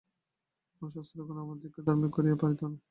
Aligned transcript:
কোন 0.75 0.87
শাস্ত্রগ্রন্থই 0.89 1.43
আমাদিগকে 1.45 1.79
ধার্মিক 1.87 2.11
করিয়া 2.15 2.33
দিতে 2.33 2.41
পারে 2.41 2.55
না। 2.63 2.79